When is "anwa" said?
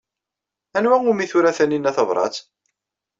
0.77-0.95